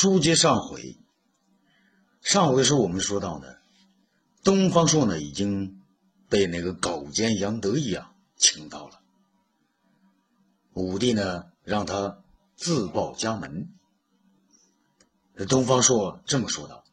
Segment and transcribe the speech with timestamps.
[0.00, 0.96] 书接上回，
[2.20, 3.48] 上回时候我们说到呢，
[4.44, 5.82] 东方朔呢已经
[6.28, 9.00] 被那个狗奸杨得意啊请到了，
[10.72, 12.22] 武帝呢让他
[12.54, 13.70] 自报家门。
[15.48, 16.84] 东方朔这么说道：“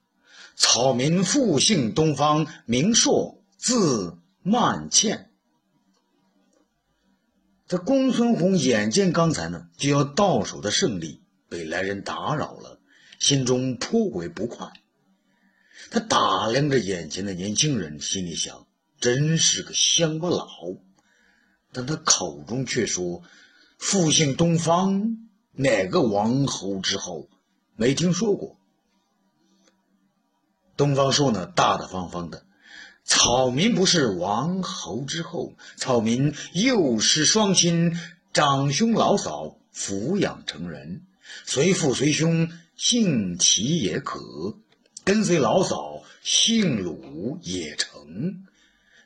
[0.57, 5.29] 草民复姓东方，名朔，字曼倩。”
[7.69, 12.74] 这公孙弘眼见刚才呢就要到手的胜利被来人打扰了，
[13.25, 14.71] 心中颇为不快。
[15.89, 18.67] 他打量着眼前的年轻人，心里想：
[18.99, 20.47] 真是个乡巴佬。
[21.71, 23.23] 但他口中却说
[23.79, 25.17] ：“复姓东方，
[25.53, 27.27] 哪个王侯之后？
[27.75, 28.59] 没听说过。”
[30.77, 32.45] 东方朔呢，大大方方的。
[33.05, 37.99] 草民不是王侯之后，草民幼时双亲，
[38.33, 41.07] 长兄老嫂抚养成人，
[41.47, 44.57] 随父随兄姓齐也可，
[45.03, 48.45] 跟随老嫂姓鲁也成。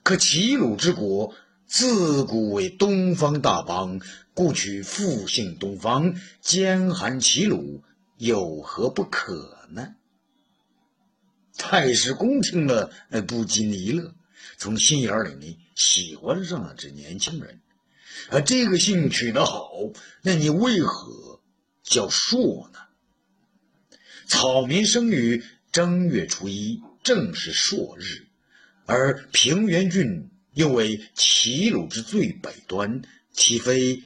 [0.02, 1.36] 可齐鲁之国
[1.67, 4.02] 自古为东方大邦，
[4.34, 7.84] 故取复姓东方，兼含齐鲁，
[8.17, 9.95] 有何不可呢？
[11.56, 12.90] 太史公听了，
[13.28, 14.16] 不禁一乐，
[14.58, 17.62] 从心眼里呢喜欢上了这年轻人。
[18.31, 19.70] 啊，这个姓取得好，
[20.23, 21.40] 那你为何
[21.84, 22.80] 叫朔呢？
[24.30, 28.27] 草民生于正月初一，正是朔日，
[28.85, 33.02] 而平原郡又为齐鲁之最北端，
[33.33, 34.03] 岂非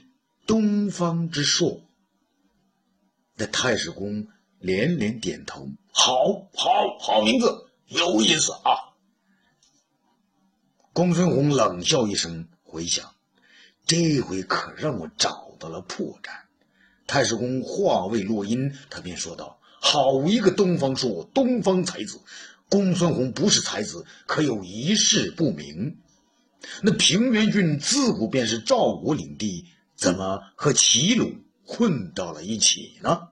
[0.47, 1.85] 东方之朔？
[3.35, 4.25] 那太史公
[4.59, 5.69] 连连点头。
[5.91, 6.15] 好，
[6.55, 8.95] 好，好名字，有意思啊！
[10.93, 13.13] 公孙弘冷笑一声，回想，
[13.85, 16.31] 这回可让我找到了破绽。
[17.05, 22.21] 太史公话未落音，他便说道：“好一个东方朔，东方才子！
[22.69, 25.97] 公孙弘不是才子，可有一事不明。
[26.81, 29.65] 那平原郡自古便是赵国领地，
[29.97, 31.35] 怎么和齐鲁
[31.65, 33.27] 混到了一起呢？”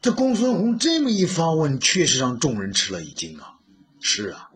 [0.00, 3.58] 这公孙弘这么一发问，确实让众人吃了一惊啊！
[4.00, 4.48] 是啊，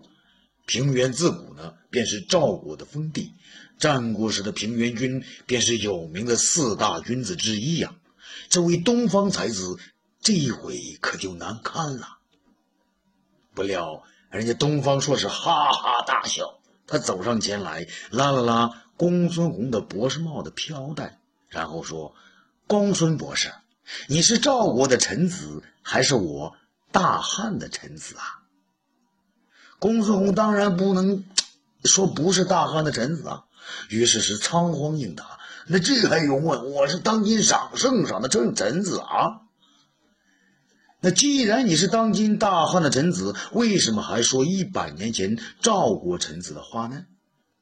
[0.64, 3.34] 平原自古呢便是赵国的封地，
[3.78, 7.94] 战国时的平原君便是有名的四大君子之一呀。
[8.48, 9.78] 这位东方才子，
[10.20, 12.18] 这一回可就难堪了。
[13.54, 21.18] 不料人家东方朔是哈哈大笑，他走上前来，拉了拉公孙弘的博士帽的飘带，
[21.48, 22.14] 然后说
[22.66, 23.52] ：“公孙博士。”
[24.06, 26.54] 你是赵国的臣子，还是我
[26.92, 28.44] 大汉的臣子啊？
[29.78, 31.24] 公孙弘当然不能
[31.84, 33.44] 说不是大汉的臣子啊，
[33.88, 35.38] 于是是仓皇应答
[35.70, 36.70] ：“那这还用问？
[36.72, 39.42] 我是当今赏圣上的臣臣子啊！
[41.00, 47.04] 那既然你是当今大汉的臣子，为什么还说一百年前赵国臣子的话呢？”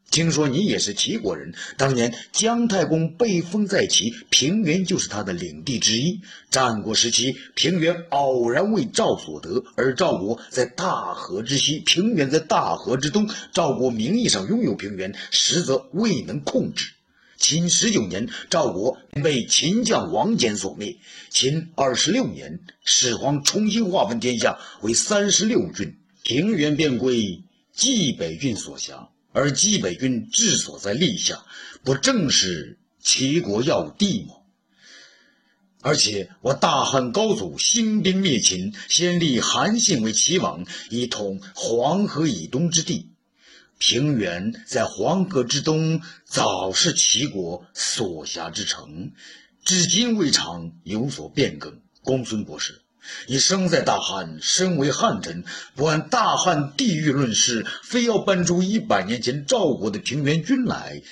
[0.08, 6.20] 听说你也是齐国人，当年姜太公被封在齐，平原就是他的领地之一。
[6.48, 13.28] 战国时期，平原偶然为赵所得，而赵国在大河之西，平原在大河之东。
[13.52, 16.92] 赵国名义上拥有平原，实则未能控制。
[17.38, 20.96] 秦十九年，赵国被秦将王翦所灭。
[21.30, 29.08] 秦二十六年，始皇重新划分天下为三十六郡，平原便归冀北郡所辖。
[29.32, 31.44] 而冀北郡治所在历下，
[31.84, 34.34] 不正是齐国要地吗？
[35.82, 43.10] 而且我大汉高祖兴兵灭秦，先立韩信为齐王，以统黄河以东之地。
[43.78, 49.12] 平原在黄河之东，早是齐国所辖之城，
[49.64, 51.80] 至今未尝有所变更。
[52.02, 52.82] 公孙博士。
[53.28, 55.44] 你生在大汉，身为汉臣，
[55.76, 61.02] 不按大汉地域论事，非要搬出一百年前赵国的平原君来，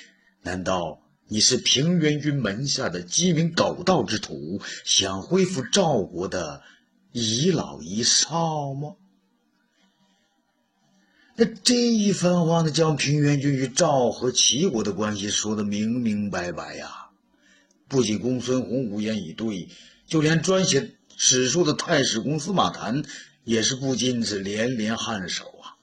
[0.41, 0.99] 难道
[1.29, 6.61] 你是平原君门下的鸡鸣狗盗之徒，想恢复赵国的
[7.13, 8.95] 遗老遗少吗？
[11.37, 17.09] 那这一番话呢，将平原君与赵和齐国的关系说得明明白白呀！
[17.89, 19.67] 不仅公孙弘无言以对，
[20.07, 20.95] 就连专写。
[21.17, 23.03] 史书的太史公司马谈
[23.43, 25.75] 也是不禁是连连颔首啊，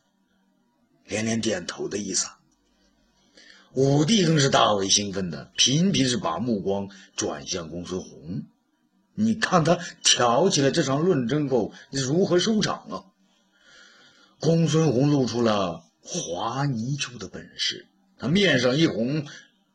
[1.06, 2.26] 连连点头的意思。
[3.74, 8.42] 武帝更是大为兴奋的，频频是把目光转向公孙弘。
[9.14, 13.04] 你看他挑起了这场论争后如何收场啊？
[14.42, 17.86] 公孙弘露出了滑泥鳅的本事，
[18.18, 19.24] 他面上一红，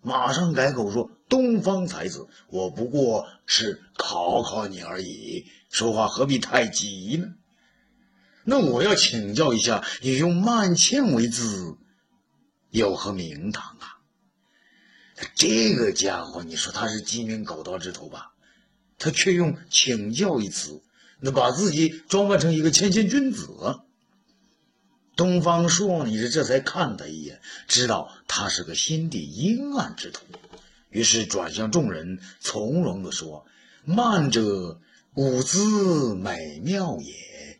[0.01, 7.29] 马上改口说：“东方才子，我不过是考考你而已，说话何必太急呢？”
[8.43, 11.77] 那我要请教一下，你用慢谦为字，
[12.69, 14.03] 有何名堂啊？
[15.33, 18.33] 这个家伙，你说他是鸡鸣狗盗之徒吧？
[18.97, 20.81] 他却用请教一词，
[21.21, 23.47] 那把自己装扮成一个谦谦君子。
[25.17, 30.21] 东方朔，你是这才看他一眼，知道他是个心地阴暗之徒，
[30.89, 33.47] 于是转向众人，从容地说
[33.83, 34.79] ：“慢者，
[35.15, 37.59] 舞姿美妙也。”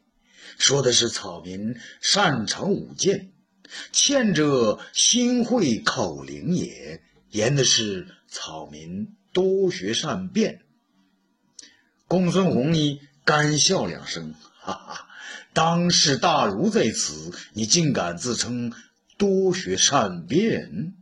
[0.60, 3.32] 说的是草民擅长舞剑，
[3.92, 7.02] 欠者心慧口灵也；
[7.32, 10.62] 言的是草民多学善辩。
[12.08, 14.36] 公孙弘一干笑两声，
[14.68, 15.08] 哈哈，
[15.54, 18.74] 当世大儒在此，你竟敢自称
[19.18, 20.94] 多学善辩？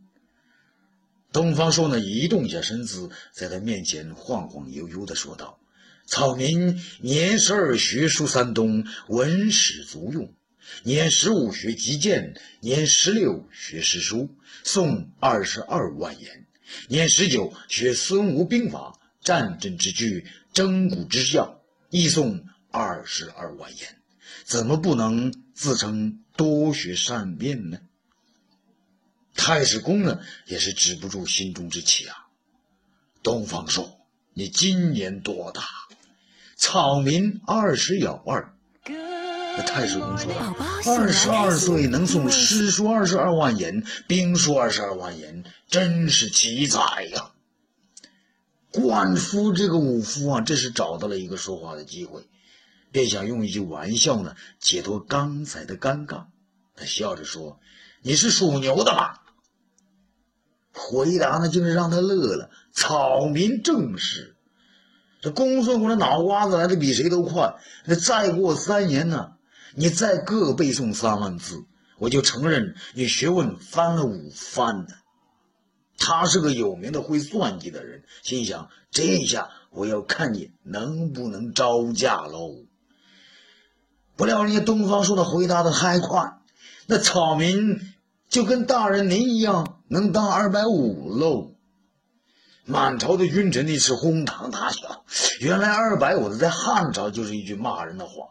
[1.32, 5.58] 东方朔呢，移动一下身子，在他面前晃晃悠悠的说道。
[6.06, 10.28] 草民年十二学书三冬，文史足用；
[10.84, 14.30] 年十五学击剑，年十六学诗书，
[14.62, 16.30] 诵二十二万言；
[16.86, 21.58] 年十九学孙吴兵法、战阵之句、征古之象，
[21.90, 22.44] 亦诵
[22.76, 23.88] 二十二万言。
[24.44, 27.78] 怎么不能自称多学善辩呢？
[29.34, 32.26] 太史公呢，也是止不住心中之气啊！
[33.22, 33.98] 东方朔，
[34.34, 35.62] 你今年多大？
[36.56, 38.54] 草民二十有二，
[38.86, 40.32] 那太史公说
[40.86, 47.32] ：“二十二岁能诵诗书二十二万言，兵书二十二万言，真是奇才呀！”
[48.70, 52.22] 灌夫这个武夫啊，这是找到了一个说话的机会，
[52.96, 56.24] 便想用一句玩笑呢解脱刚才的尴尬。
[56.74, 57.60] 他笑着说
[58.00, 59.22] ：“你是属牛的吧？”
[60.72, 62.48] 回答呢，竟是让他乐了。
[62.72, 64.34] 草民正是。
[65.20, 67.56] 这公孙弘的脑瓜子来的比谁都快。
[67.84, 69.32] 那再过三年呢？
[69.74, 71.66] 你再各背诵三万字，
[71.98, 74.94] 我就承认你学问翻了五番呢。
[75.98, 82.65] 他是个有名的会算计的人，心想：这下我要看你能不能招架喽。
[84.16, 86.38] 不料人家东方朔的回答的太快，
[86.86, 87.80] 那草民
[88.28, 91.52] 就跟大人您一样，能当二百五喽。
[92.64, 95.04] 满朝的君臣那是哄堂大笑。
[95.40, 98.28] 原来二百五的在汉朝就是一句骂人的话。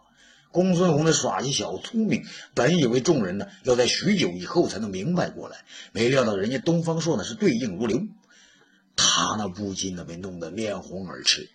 [0.52, 2.24] 公孙弘的耍一小聪明，
[2.54, 5.58] 本以为众人呢要在许久以后才能明白过来，
[5.92, 8.02] 没料到人家东方朔呢是对应如流，
[8.96, 11.50] 他那不禁呢被弄得面红耳赤，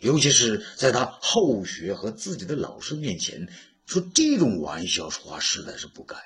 [0.00, 3.46] 尤其是在他后学和自己的老师面前
[3.86, 6.16] 说这种玩笑话实在是不该，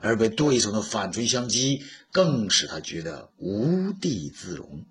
[0.00, 4.84] 而被对手的反唇相讥，更使他觉得无地自容。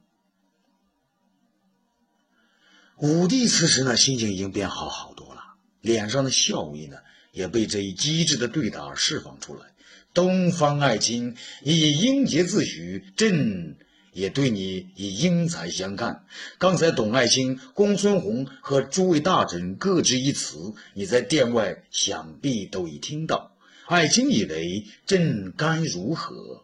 [2.98, 5.42] 武帝此时呢，心情已经变好好多了，
[5.81, 6.98] 脸上的笑意呢，
[7.31, 9.74] 也被这一机智的对答释放出来。
[10.13, 13.75] 东方爱卿，以英杰自诩，朕
[14.12, 16.25] 也对你以英才相看。
[16.58, 23.52] 刚才董爱卿、公孙弘和诸位大臣各执一词，你在殿外想必都已听到。
[23.88, 26.63] 爱卿以为，朕该如何？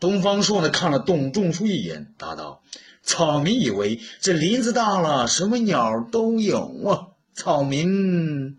[0.00, 2.62] 东方朔呢，看了董仲舒一眼，答道。
[3.02, 7.08] 草民以为这林子大了，什么鸟都有啊。
[7.32, 8.58] 草民，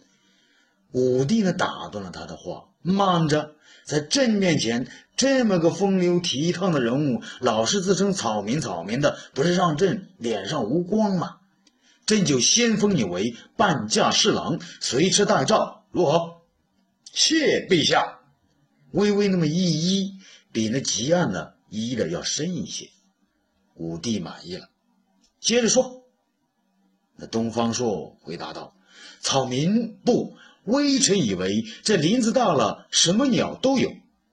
[0.91, 3.55] 武帝呢打断了他的话：“慢着，
[3.89, 11.37] 在朕面前，这么个风流倜傥的人物，老是自称草民草民的，不是让朕脸上无光吗？
[12.05, 16.43] 朕就先封你为半驾侍郎，随车待诏，如何？”
[17.11, 18.19] 谢陛下。
[18.91, 20.11] 微微那么一揖，
[20.51, 22.89] 比那吉案呢揖的要深一些。
[23.73, 24.69] 武帝满意了，
[25.39, 26.03] 接着说。
[27.15, 28.75] 那东方朔回答道
[29.19, 30.35] ：“草民不，
[30.69, 33.91] 微臣以为这林子大了，什么鸟都有，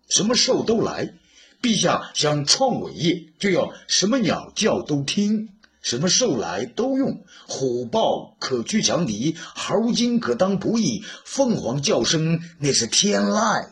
[0.08, 1.14] 什么兽都来。
[1.62, 5.48] 陛下想创伟业，就要什么鸟叫都听，
[5.80, 7.24] 什么兽来都用。
[7.48, 13.70] 虎豹可驱强敌，猴精可当仆役，凤凰叫声那是天籁。”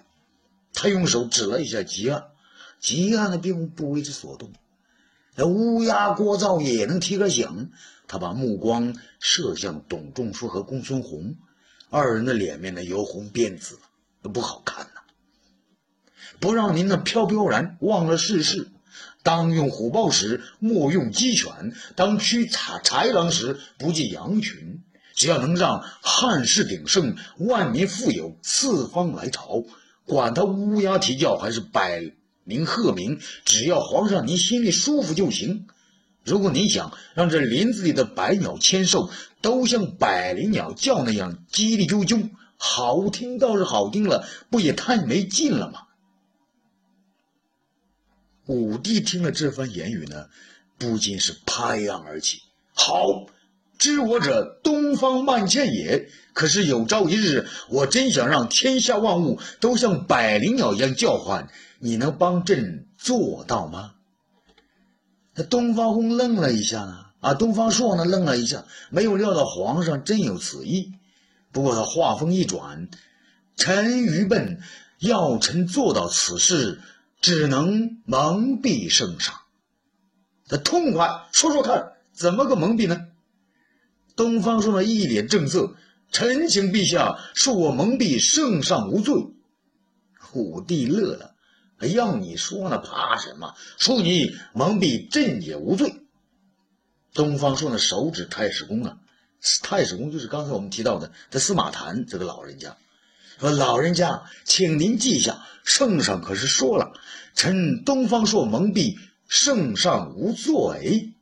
[0.72, 2.24] 他用手指了一下吉案，
[2.80, 4.50] 吉案呢并不为之所动。
[5.36, 7.70] 那乌鸦聒噪也能提个醒。
[8.06, 11.36] 他把目光射向董仲舒和公孙弘，
[11.94, 13.78] 二人的脸面呢由红变紫，
[14.20, 15.02] 都不好看呐。
[16.40, 18.66] 不让您那飘飘然忘了世事。
[19.22, 24.82] 当用虎豹时，莫用鸡犬；当驱豺豺狼时，不计羊群。
[25.14, 29.62] 只要能让汉室鼎盛，万民富有，四方来朝，
[30.04, 32.10] 管他乌鸦啼叫还是百
[32.42, 35.68] 您鹤鸣，只要皇上您心里舒服就行。
[36.24, 39.10] 如果你想让这林子里的百鸟千兽
[39.42, 45.80] 都像百灵鸟叫那样叽里啾啾，好听倒是好听了，不也太没劲了吗？
[48.46, 50.28] 武帝听了这番言语呢，
[50.78, 52.42] 不禁是拍案而起
[52.74, 53.26] ：“好，
[53.78, 56.08] 知我者，东方万茜也。
[56.32, 63.92] 可是有朝一日，我真想让天下万物都像百灵鸟一样叫唤，你能帮朕做到吗？”
[65.34, 70.92] 那东方红愣了一下呢，啊，东方朔呢愣了一下，没有料到皇上真有此意。
[71.50, 72.88] 不过他话锋一转
[73.56, 74.60] ：“臣愚笨，
[74.98, 76.80] 要臣做到此事，
[77.20, 79.34] 只能蒙蔽圣上。”
[80.46, 83.08] 他痛快，说说看，怎么个蒙蔽呢？
[84.14, 85.74] 东方朔呢一脸正色
[86.12, 89.14] ：“臣请陛下恕我蒙蔽圣上无罪。”
[90.32, 91.33] 武帝乐了。
[91.80, 93.54] 要你说呢，怕什么？
[93.78, 96.02] 恕你蒙蔽，朕也无罪。
[97.12, 98.98] 东方朔呢，手指太史公啊，
[99.62, 102.76] 太史公就是刚才我们提到的这司马谈这个老人家，
[103.38, 106.92] 说老人家，请您记下，圣上可是说了，
[107.34, 108.96] 臣东方朔蒙蔽，
[109.28, 111.12] 圣上无罪。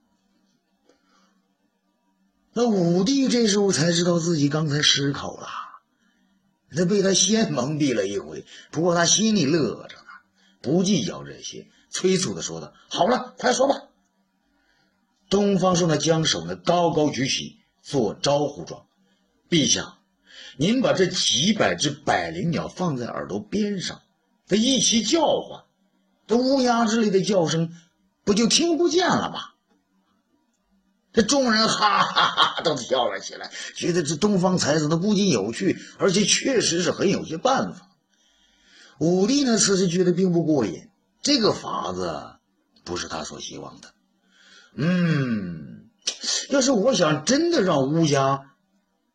[2.52, 5.48] 那武帝这时候才知道自己刚才失口了，
[6.70, 9.96] 那被他先蒙蔽了一回，不过他心里乐着。
[10.62, 13.74] 不计较这些，催促的说道：“好了，快说吧。”
[15.28, 18.86] 东方朔呢，将手呢高高举起，做招呼状
[19.50, 19.98] ：“陛下，
[20.56, 24.02] 您把这几百只百灵鸟放在耳朵边上，
[24.46, 25.64] 它一起叫唤，
[26.26, 27.74] 这乌鸦之类的叫声
[28.24, 29.40] 不就听不见了吗？”
[31.14, 37.90] 这众人哈哈哈都笑了起来，觉得这东方才子呢不仅有趣，而且确实是很有些办法。
[38.98, 40.88] 武帝呢，此时觉得并不过瘾，
[41.22, 42.36] 这个法子
[42.84, 43.92] 不是他所希望的。
[44.74, 45.90] 嗯，
[46.50, 48.54] 要是我想真的让乌鸦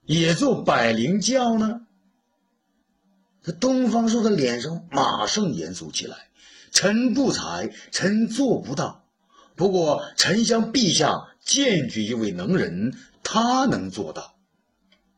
[0.06, 1.82] 也做百灵叫呢？
[3.44, 6.28] 这东方朔的脸上马上严肃起来
[6.72, 9.06] ：“臣不才，臣做不到。
[9.56, 12.94] 不过，臣向陛下荐举一位能人，
[13.24, 14.36] 他能做到。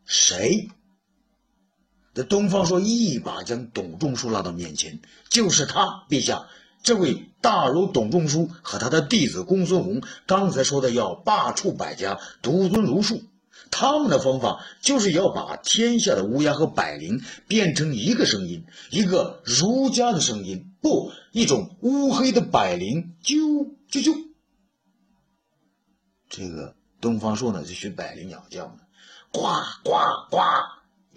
[0.05, 0.69] 谁？”
[2.23, 4.99] 东方朔一把将董仲舒拉到面前，
[5.29, 6.47] 就是他，陛下，
[6.81, 13.21] 这位大儒董仲舒和他的弟子公孙弘，刚才说的要罢黜百家，独尊儒术，
[13.69, 23.37] 他们的方法就是要把天下的乌鸦和百灵变成一个声音，一个儒家的声音，不，一种乌黑的百灵，啾
[23.91, 24.15] 啾啾。
[26.29, 28.79] 这个东方朔呢，就学百灵鸟叫呢，
[29.31, 29.41] 呱
[29.83, 29.91] 呱
[30.29, 30.37] 呱。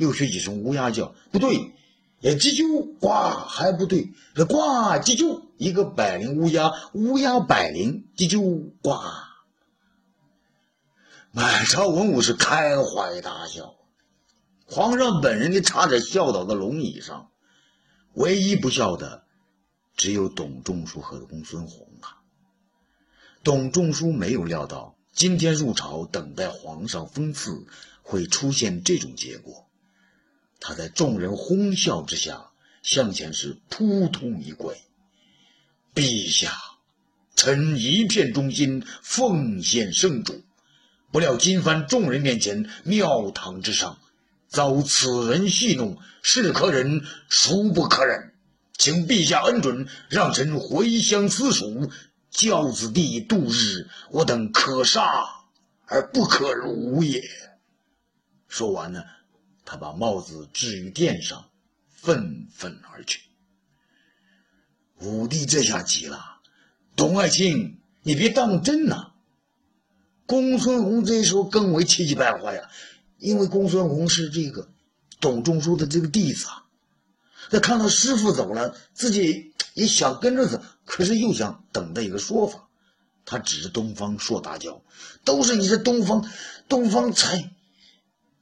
[0.02, 1.72] 又学几声乌鸦叫，不对，
[2.20, 3.08] 也叽啾呱
[3.46, 4.56] 还不对，这呱
[5.00, 8.98] 叽啾一个百灵乌鸦，乌鸦百灵叽啾呱。
[11.30, 13.76] 满朝文武是开怀大笑，
[14.66, 17.30] 皇上本人就差点笑倒在龙椅上，
[18.12, 19.24] 唯一不笑的
[19.96, 22.20] 只有董仲舒和公孙弘啊。
[23.42, 27.66] 董仲舒没有料到今天入朝等待皇上封赐
[28.02, 29.68] 会出现这种结果。
[30.64, 32.50] 他在众人哄笑之下
[32.82, 34.80] 向前是扑通一跪，
[35.92, 36.52] 陛下，
[37.34, 40.40] 臣一片忠心，奉献圣主。
[41.10, 43.98] 不料今番众人面前，庙堂之上，
[44.48, 48.32] 遭此人戏弄，是可忍，孰不可忍？
[48.78, 51.90] 请陛下恩准，让臣回乡私塾，
[52.30, 53.88] 教子弟度日。
[54.10, 55.02] 我等可杀
[55.86, 57.22] 而不可辱也。
[58.48, 59.02] 说完呢。
[59.64, 61.48] 他把帽子置于殿上，
[61.88, 63.20] 愤愤而去。
[64.98, 66.40] 武帝这下急了
[66.94, 69.12] ：“董爱卿，你别当真呐！”
[70.26, 72.70] 公孙弘这时候更为气急败坏呀，
[73.18, 74.68] 因为公孙弘是这个
[75.20, 76.64] 董仲舒的这个弟子啊。
[77.50, 82.68] 他看到师傅走了，自己也想跟着走，可是又想等待一个说法。
[83.24, 84.82] 他指着东方朔大叫
[85.24, 86.28] ：“都是你这东方，
[86.68, 87.52] 东方才！”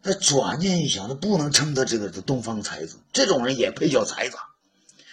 [0.03, 4.37] 他转念一想，他不能称他这个是东方才子，这种人也配叫才子？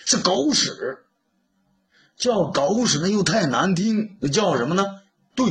[0.05, 0.99] 是狗屎！
[2.15, 4.85] 叫狗屎那又太难听，那叫什么呢？
[5.35, 5.45] 对，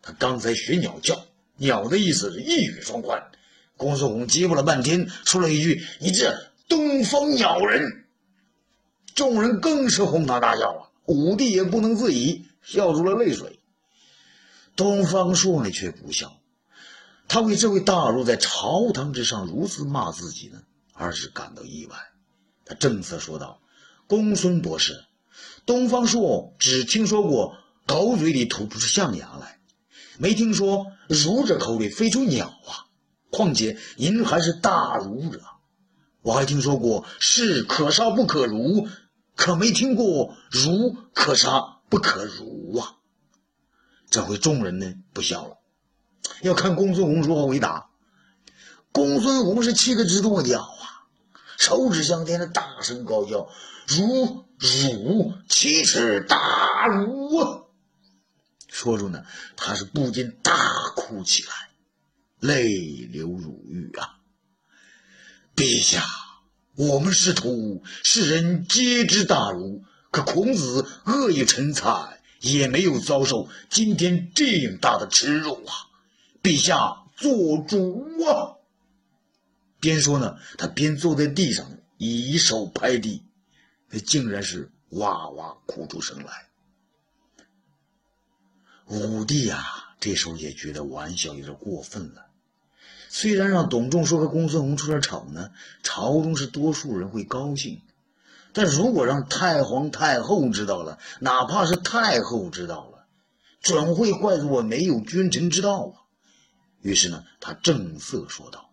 [0.00, 3.22] 他刚才学鸟叫，鸟的意思是一语双关。
[3.76, 8.06] 公孙弘结巴了半天，说了一句：“你这东方鸟人！”
[9.14, 10.80] 众人更是哄堂大笑啊！
[11.06, 13.58] 武帝也不能自已，笑出了泪水。
[14.76, 16.40] 东方朔呢，却不笑。
[17.28, 20.62] 他为这位大儒在朝堂之上如此骂自己呢，
[20.94, 21.96] 而是感到意外。
[22.64, 23.60] 他正色说道
[24.08, 25.04] ：“公孙博士，
[25.66, 27.56] 东方朔只听说过
[27.86, 29.60] 狗嘴里吐不出象牙来，
[30.18, 32.88] 没听说儒者口里飞出鸟啊。
[33.30, 35.42] 况且您还是大儒者，
[36.22, 38.88] 我还听说过士可杀不可辱，
[39.36, 42.96] 可没听过儒可杀不可辱啊。
[44.08, 45.57] 这回众人呢不笑了，
[46.42, 47.88] 要看公孙弘如何回答。
[48.92, 51.06] 公孙弘是气得直跺脚啊，
[51.58, 53.48] 手指向天的大声高叫
[53.86, 57.62] ：“儒儒，奇耻大辱啊！”
[58.68, 59.24] 说着呢，
[59.56, 60.52] 他是不禁大
[60.94, 61.50] 哭起来，
[62.40, 62.68] 泪
[63.10, 64.18] 流如雨啊！
[65.56, 66.04] 陛下，
[66.76, 72.16] 我们师徒世人皆知大儒，可孔子恶语成才。
[72.40, 75.74] 也没有遭受今天这样大的耻辱啊！
[76.48, 78.56] 陛下做主啊！
[79.80, 83.22] 边说呢，他边坐在地上，以手拍地，
[83.90, 86.48] 他竟然是哇哇哭出声来。
[88.86, 89.62] 武帝啊，
[90.00, 92.28] 这时候也觉得玩笑有点过分了。
[93.10, 95.50] 虽然让董仲舒和公孙弘出点丑呢，
[95.82, 97.82] 朝中是多数人会高兴。
[98.54, 103.06] 但如果让太皇太后知道了，哪怕是太后知道了，
[103.60, 105.97] 准会怪罪我没有君臣之道啊！
[106.88, 108.72] 于是呢，他正色说道：“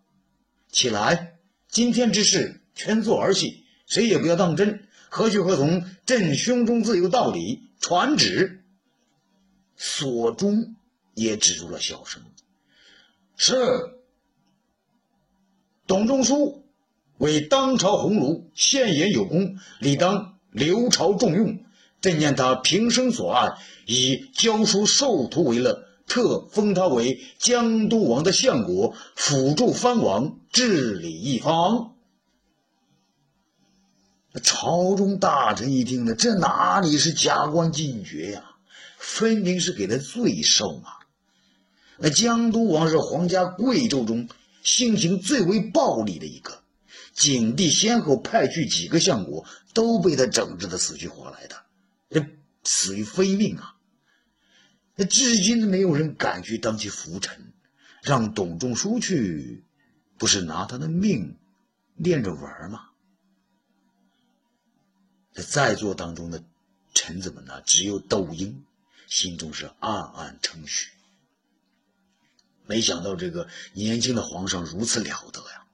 [0.72, 4.88] 起来，今天之事全做儿戏，谁也不要当真。
[5.10, 5.84] 何去何从？
[6.06, 7.64] 朕胸中自有道理。
[7.82, 8.64] 传旨。”
[9.76, 10.78] 所中
[11.14, 12.24] 也止住了笑声。
[13.36, 13.58] 是
[15.86, 16.64] 董仲舒。
[17.18, 21.60] 为当朝鸿儒，献言有功，理当留朝重用。
[22.00, 31.96] 朕念他平生所爱，以教书授徒为乐，特封他为江都王的相国，辅助藩王治理一方。
[34.44, 38.44] 朝中大臣一听呢，这哪里是加官进爵呀？
[38.98, 41.00] 分明是给他罪受啊！
[41.98, 44.28] 那江都王是皇家贵胄中
[44.62, 46.62] 性情最为暴戾的一个。
[47.14, 51.56] 景帝先后派去几个相国，都被他整治的死去活来的，
[52.10, 52.26] 这
[52.66, 53.75] 死于非命啊！
[54.96, 57.54] 那至今没有人敢去当其辅臣，
[58.02, 59.64] 让董仲舒去，
[60.18, 61.38] 不是拿他的命
[61.96, 62.90] 练着玩吗？
[65.34, 66.42] 在在座当中的
[66.94, 68.64] 臣子们呢，只有窦婴
[69.08, 70.90] 心中是暗暗称许，
[72.66, 75.66] 没想到这个年轻的皇上如此了得呀！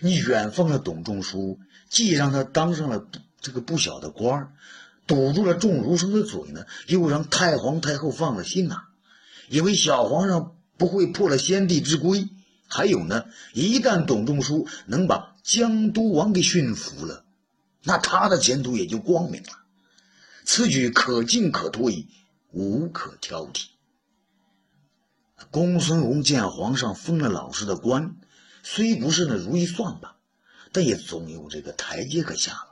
[0.00, 4.52] 你远放了董仲舒，既让他当上了这个不小的官儿，
[5.10, 8.84] 堵住了众儒生的嘴呢，又让太皇太后放了心呐，
[9.48, 12.28] 以为小皇上不会破了先帝之规。
[12.68, 17.24] 还有呢，一旦董仲舒能把江都王给驯服了，
[17.82, 19.48] 那他的前途也就光明了。
[20.44, 22.06] 此举可进可退，
[22.52, 23.64] 无可挑剔。
[25.50, 28.14] 公孙弘见皇上封了老师的官。
[28.62, 30.12] 虽不是那如意算盘，
[30.70, 32.69] 但也总有这个台阶可下。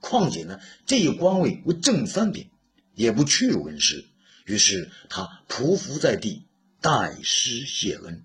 [0.00, 2.50] 况且呢，这一官位为正三品，
[2.94, 4.04] 也不屈辱恩师。
[4.44, 6.46] 于是他匍匐在地，
[6.80, 8.24] 代师谢恩。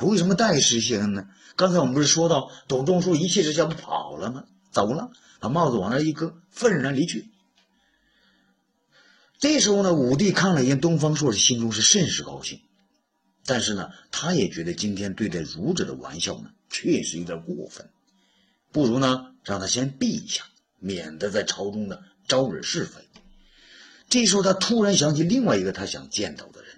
[0.00, 1.28] 为什么代师谢恩呢？
[1.56, 4.44] 刚才我们不是说到董仲舒一气之下不跑了吗？
[4.70, 7.28] 走了，把帽子往那一搁，愤然离去。
[9.40, 12.60] 这时候呢，武帝看了一眼东方朔，是心中是甚是高兴。
[13.44, 17.88] 但是呢，他也觉得今天对待儒者的玩笑呢，确实有点过分，
[18.70, 20.44] 不如呢让他先避一下，
[20.78, 23.00] 免得在朝中呢招惹是非。
[24.08, 26.70] 这时候他突然想起另外一个他想见到的人，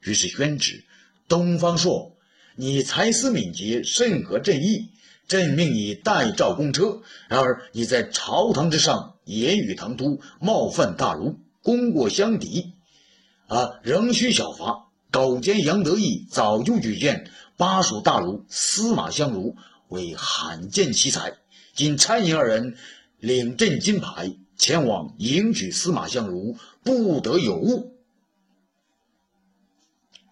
[0.00, 0.84] 于是宣旨：
[1.26, 2.16] 东方朔，
[2.54, 4.90] 你才思敏捷，甚合朕意，
[5.26, 7.02] 朕命你代召公车。
[7.28, 12.74] 然而你在朝堂之上言语唐突，冒犯大儒，功过相抵，
[13.48, 14.86] 啊，仍需小罚。
[15.10, 19.56] 狗奸杨得意早就举荐巴蜀大儒司马相如
[19.88, 21.34] 为罕见奇才，
[21.74, 22.76] 今参营二人
[23.18, 27.96] 领朕金牌前往迎娶司马相如，不得有误。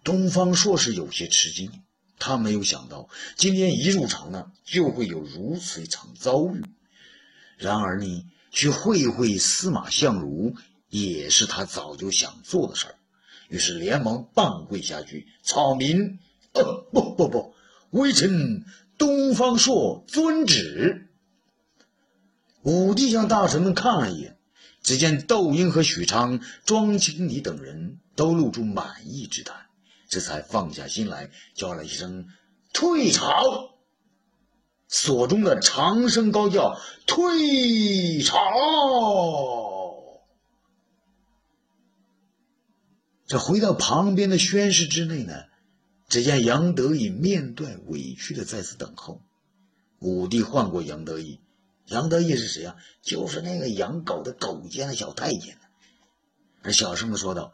[0.03, 1.71] 东方朔是有些吃惊，
[2.19, 6.63] 他没有想到今天一入朝呢，就会有如此一场遭遇。
[7.57, 10.55] 然而呢，去会会司马相如，
[10.89, 12.95] 也是他早就想做的事儿。
[13.49, 16.19] 于是连忙半跪下去，草民，
[16.53, 17.55] 呃，不不不，
[17.91, 18.63] 微臣
[18.97, 21.04] 东方朔遵旨。
[22.65, 24.39] 武帝向大臣们看了一眼，
[24.81, 29.53] 只见窦婴和许昌、庄青礼等人都露出满意之态，
[30.09, 32.27] 这才放下心来，叫了一声
[32.73, 33.75] “退朝”。
[34.89, 38.35] 所中的长声高叫：“退朝！”
[43.27, 45.33] 这回到旁边的宣室之内呢，
[46.07, 49.21] 只见杨得意面带委屈的在此等候。
[49.99, 51.39] 武帝唤过杨得意，
[51.85, 52.75] 杨得意是谁啊？
[53.01, 55.57] 就是那个养狗的狗奸的小太监。
[56.61, 57.53] 而小声的说道：“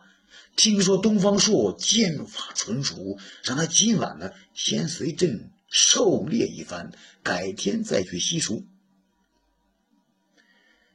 [0.56, 6.92] 听说东方朔剑法纯熟，让他今晚呢先随朕狩猎一番，
[7.24, 8.66] 改天再去西蜀。”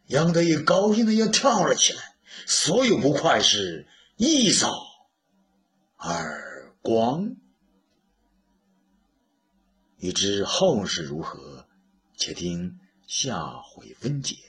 [0.07, 4.73] 杨得意高兴的要跳了起来，所有不快是一扫
[5.97, 7.37] 而光。
[9.99, 11.67] 欲知后事如何，
[12.17, 14.46] 且听下回分解。